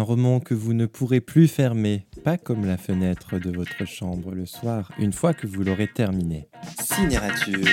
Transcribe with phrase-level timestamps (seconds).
[0.00, 4.34] un roman que vous ne pourrez plus fermer, pas comme la fenêtre de votre chambre
[4.34, 6.48] le soir, une fois que vous l'aurez terminé.
[6.80, 7.66] Cinérature.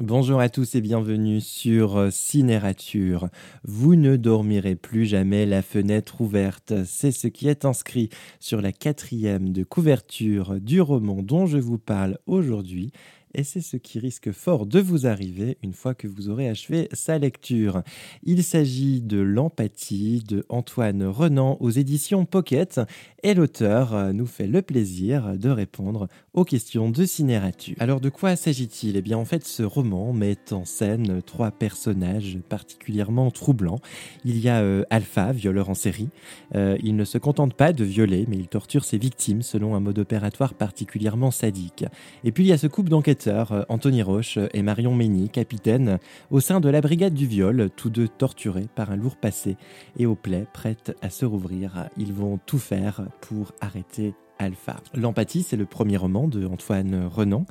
[0.00, 3.28] Bonjour à tous et bienvenue sur Cinérature.
[3.64, 6.72] Vous ne dormirez plus jamais la fenêtre ouverte.
[6.84, 8.08] C'est ce qui est inscrit
[8.38, 12.92] sur la quatrième de couverture du roman dont je vous parle aujourd'hui
[13.38, 16.88] et c'est ce qui risque fort de vous arriver une fois que vous aurez achevé
[16.92, 17.84] sa lecture.
[18.24, 22.80] Il s'agit de L'empathie de Antoine Renan aux éditions Pocket
[23.22, 27.76] et l'auteur nous fait le plaisir de répondre aux questions de cinérature.
[27.78, 28.96] Alors de quoi s'agit-il?
[28.96, 33.80] Eh bien en fait ce roman met en scène trois personnages particulièrement troublants.
[34.24, 36.08] Il y a euh, Alpha, violeur en série.
[36.56, 39.80] Euh, il ne se contente pas de violer mais il torture ses victimes selon un
[39.80, 41.84] mode opératoire particulièrement sadique.
[42.24, 45.98] Et puis il y a ce couple d'enquêteurs euh, Anthony Roche et Marion Mény, capitaine,
[46.30, 49.56] au sein de la brigade du viol, tous deux torturés par un lourd passé
[49.98, 51.88] et aux plaies prêtes à se rouvrir.
[51.96, 54.76] Ils vont tout faire pour arrêter Alpha.
[54.94, 57.44] L'empathie, c'est le premier roman de Antoine Renan.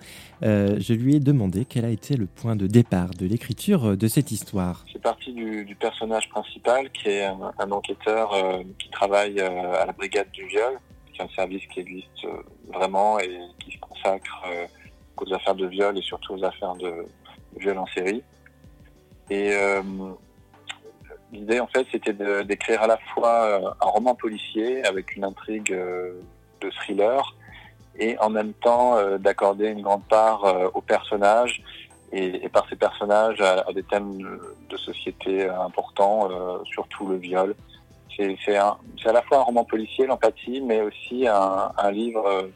[0.43, 4.07] Euh, je lui ai demandé quel a été le point de départ de l'écriture de
[4.07, 4.85] cette histoire.
[4.91, 10.31] C'est parti du, personnage principal qui est un, enquêteur euh, qui travaille à la brigade
[10.31, 10.79] du viol,
[11.11, 12.25] qui est un service qui existe
[12.73, 14.43] vraiment et qui se consacre
[15.21, 17.05] aux affaires de viol et surtout aux affaires de,
[17.57, 18.23] viol en série.
[19.29, 19.81] Et euh,
[21.31, 25.73] l'idée, en fait, c'était d'écrire à la fois euh, un roman policier avec une intrigue
[25.73, 26.13] euh,
[26.61, 27.35] de thriller
[27.99, 30.43] et en même temps d'accorder une grande part
[30.75, 31.63] aux personnages
[32.11, 36.29] et, par ces personnages à, des thèmes de société importants,
[36.65, 37.55] surtout le viol.
[38.15, 42.51] C'est à la fois un roman policier, l'empathie, mais aussi un, un livre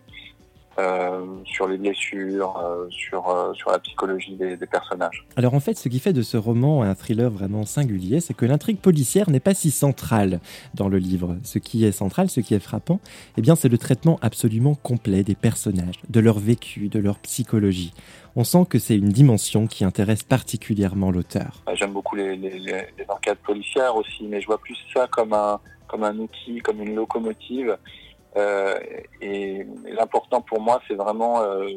[0.80, 5.26] euh, sur les blessures, euh, sur, euh, sur la psychologie des, personnages.
[5.36, 8.46] Alors en fait, ce qui fait de ce roman un thriller vraiment singulier, c'est que
[8.46, 10.40] l'intrigue policière n'est pas si centrale
[10.74, 11.36] dans le livre.
[11.44, 13.02] Ce qui est central, ce qui est frappant,
[13.38, 17.94] eh bien, c'est le traitement absolument complet des personnages, de leur vécu, de leur psychologie.
[18.38, 21.64] On sent que c'est une dimension qui intéresse particulièrement l'auteur.
[21.66, 25.60] Bah, j'aime beaucoup les, les, enquêtes policières aussi, mais je vois plus ça comme un,
[25.90, 27.78] comme un outil, comme une locomotive
[28.36, 31.68] et, l'important pour moi, c'est vraiment euh,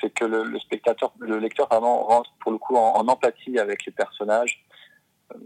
[0.00, 3.92] c'est que le, spectateur, le lecteur vraiment rentre pour le coup en, empathie avec les
[3.92, 4.64] personnages.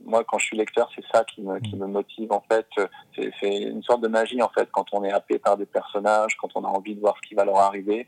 [0.05, 2.67] Moi, quand je suis lecteur, c'est ça qui me, qui me motive en fait.
[3.15, 6.51] C'est une sorte de magie en fait quand on est happé par des personnages, quand
[6.57, 8.07] on a envie de voir ce qui va leur arriver.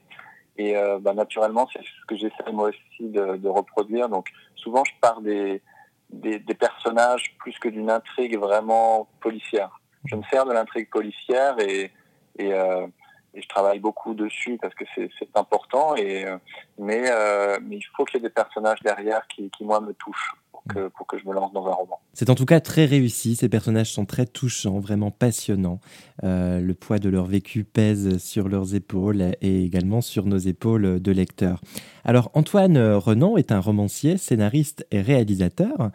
[0.57, 4.09] Et euh, bah, naturellement, c'est ce que j'essaie moi aussi de, de, reproduire.
[4.09, 5.63] Donc souvent, je pars des,
[6.11, 11.59] des, des personnages plus que d'une intrigue vraiment policière je me sers de l'intrigue policière
[11.59, 11.91] et,
[12.39, 12.87] et, euh,
[13.35, 15.95] je travaille beaucoup dessus parce que c'est important.
[15.95, 16.37] Et, euh,
[16.79, 19.93] mais, euh, mais il faut qu'il y ait des personnages derrière qui, qui moi, me
[19.95, 20.35] touchent.
[20.63, 21.99] Pour que, pour que, je me lance dans un roman.
[22.13, 25.81] C'est en tout cas très réussi, ces personnages sont très touchants, vraiment passionnants.
[26.23, 31.01] Euh, le poids de leur vécu pèse sur leurs épaules et également sur nos épaules
[31.01, 31.61] de lecteurs.
[32.05, 35.91] Alors Antoine Renan est un romancier, scénariste et réalisateur.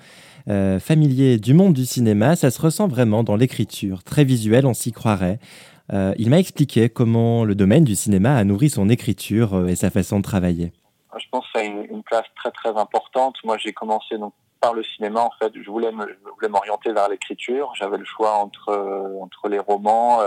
[0.47, 4.73] Euh, familier du monde du cinéma, ça se ressent vraiment dans l'écriture, très visuel, on
[4.73, 5.39] s'y croirait.
[5.93, 9.91] Euh, il m'a expliqué comment le domaine du cinéma a nourri son écriture et sa
[9.91, 10.73] façon de travailler.
[11.17, 13.35] Je pense que ça a une, place très très importante.
[13.43, 14.33] Moi, j'ai commencé donc
[14.65, 15.21] par le cinéma.
[15.21, 15.91] En fait, je voulais
[16.49, 17.71] m'orienter vers l'écriture.
[17.75, 18.73] J'avais le choix entre
[19.21, 20.21] entre les romans,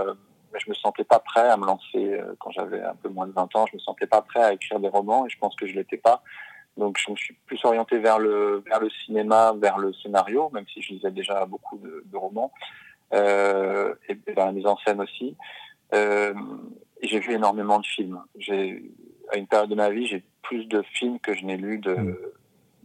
[0.53, 3.33] mais je me sentais pas prêt à me lancer quand j'avais un peu moins de
[3.33, 3.65] 20 ans.
[3.67, 5.97] Je me sentais pas prêt à écrire des romans et je pense que je l'étais
[5.97, 6.23] pas.
[6.79, 10.65] Donc je me suis plus orienté vers le vers le cinéma, vers le scénario, même
[10.73, 12.51] si je lisais déjà beaucoup de, romans
[13.13, 15.35] euh, et vers la mise en scène aussi.
[15.93, 16.33] Euh,
[17.03, 18.21] j'ai vu énormément de films.
[18.37, 18.81] J'ai
[19.31, 21.93] à une période de ma vie, j'ai plus de films que je n'ai lu de,
[21.93, 22.17] mm.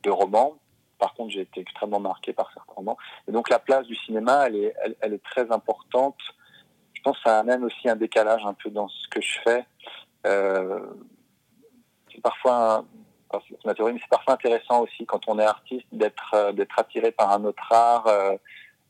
[0.02, 0.58] de romans.
[1.04, 2.96] Par contre, j'ai été extrêmement marqué par certains romans.
[3.28, 6.16] Et donc la place du cinéma, elle est, très importante.
[6.94, 9.66] Je pense que ça amène aussi un décalage un peu dans ce que je fais.
[10.26, 10.80] Euh,
[12.10, 12.86] c'est parfois
[13.76, 17.44] théorie, mais c'est parfois intéressant aussi quand on est artiste d'être euh, attiré par un
[17.44, 18.06] autre art.
[18.06, 18.38] Euh,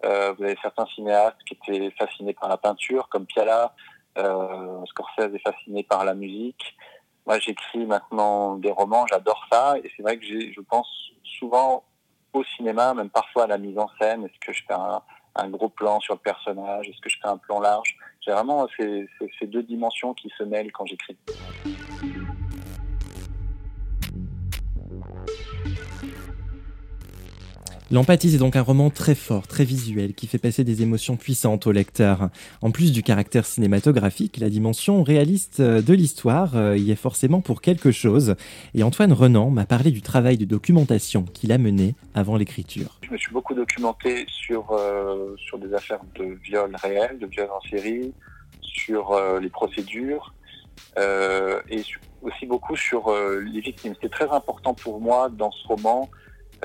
[0.05, 3.75] vous avez certains cinéastes qui étaient fascinés par la peinture, comme Piala.
[4.87, 6.77] Scorsese est fasciné par la musique.
[7.27, 11.83] Moi, j'écris maintenant des romans, j'adore ça, et c'est vrai que je pense souvent
[12.35, 14.25] au cinéma, même parfois à la mise en scène.
[14.25, 16.89] Est-ce que je fais un, gros plan sur le personnage?
[16.89, 17.97] Est-ce que je fais un plan large?
[18.21, 21.17] J'ai vraiment ces deux dimensions qui se mêlent quand j'écris.
[27.91, 31.67] L'empathie, c'est donc un roman très fort, très visuel, qui fait passer des émotions puissantes
[31.67, 32.31] au lecteur.
[32.63, 37.61] En plus du caractère cinématographique, la dimension réaliste de l'histoire euh, y est forcément pour
[37.61, 38.37] quelque chose.
[38.75, 43.01] Et Antoine Renan m'a parlé du travail de documentation qu'il a mené avant l'écriture.
[43.03, 47.49] Je me suis beaucoup documenté sur, euh, sur des affaires de viol réels, de viol
[47.51, 48.15] en série,
[48.63, 50.33] sur euh, les procédures
[50.97, 51.83] et
[52.23, 53.95] aussi beaucoup sur les victimes.
[53.95, 56.09] C'était très important pour moi dans ce roman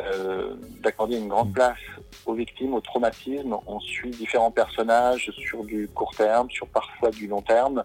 [0.06, 1.54] euh, d'accorder une grande mm.
[1.54, 1.78] place
[2.26, 3.56] aux victimes, au traumatisme.
[3.68, 7.84] On suit différents personnages sur du court terme, sur parfois du long terme.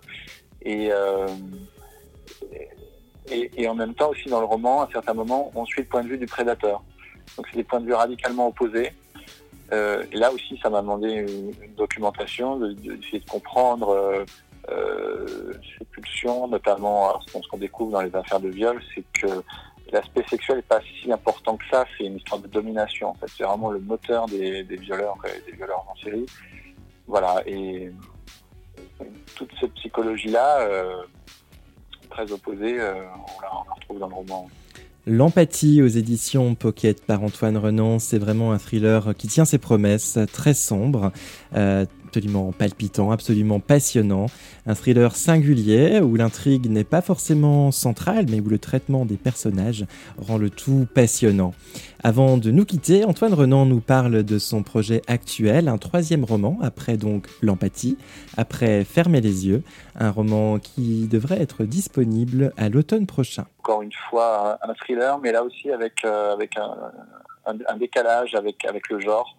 [0.63, 1.27] Et, euh,
[3.31, 6.03] et, en même temps aussi dans le roman, à certains moments, on suit le point
[6.03, 6.83] de vue du prédateur.
[7.37, 8.93] Donc c'est des points de vue radicalement opposés.
[9.73, 14.25] Euh, et là aussi, ça m'a demandé une, documentation, d'essayer de, comprendre
[14.67, 19.43] ces pulsions, notamment ce qu'on découvre dans les affaires de viol, c'est que
[19.93, 23.27] l'aspect sexuel n'est pas si important que ça, c'est une histoire de domination en fait.
[23.37, 26.27] C'est vraiment le moteur des, violeurs et des violeurs en série.
[27.07, 27.91] Voilà, et
[29.35, 31.03] toute cette psychologie-là, euh,
[32.11, 32.95] très opposée, euh,
[33.39, 34.49] on, la, retrouve dans le roman.
[35.07, 40.19] L'empathie aux éditions Pocket par Antoine Renan, c'est vraiment un thriller qui tient ses promesses,
[40.33, 41.13] très sombre.
[41.55, 41.85] Euh,
[42.15, 44.27] absolument palpitant, absolument passionnant.
[44.67, 49.85] Un thriller singulier où l'intrigue n'est pas forcément centrale, mais où le traitement des personnages
[50.17, 51.55] rend le tout passionnant.
[52.05, 56.57] Avant de nous quitter, Antoine Renan nous parle de son projet actuel, un troisième roman,
[56.63, 57.99] après donc L'empathie,
[58.37, 59.65] après Fermer les yeux,
[59.99, 63.47] un roman qui devrait être disponible à l'automne prochain.
[63.59, 66.93] Encore une fois, un thriller, mais là aussi avec, euh, avec un,
[67.47, 69.37] un, décalage avec, avec le genre.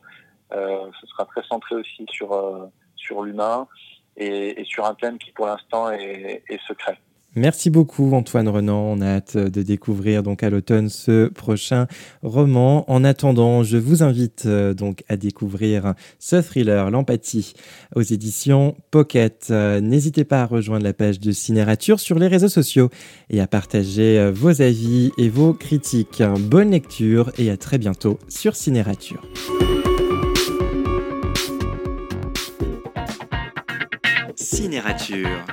[0.53, 2.65] Euh, ce sera très centré aussi sur, euh,
[2.95, 3.67] sur l'humain
[4.15, 6.97] et, sur un thème qui pour l'instant est, secret.
[7.37, 8.79] Merci beaucoup Antoine Renan.
[8.79, 11.87] On a hâte de découvrir donc à l'automne ce prochain
[12.21, 12.89] roman.
[12.89, 17.53] En attendant, je vous invite euh, donc à découvrir ce thriller, L'empathie,
[17.93, 19.49] aux éditions Pocket.
[19.49, 22.89] N'hésitez pas à rejoindre la page de Cinérature sur les réseaux sociaux
[23.29, 26.23] et à partager vos avis et vos critiques.
[26.39, 29.21] Bonne lecture et à très bientôt sur Cinérature.
[34.75, 35.45] Générature.